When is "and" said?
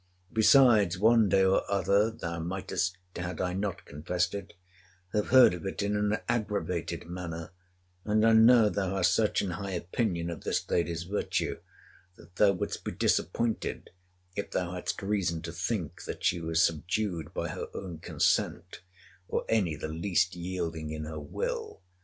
8.03-8.25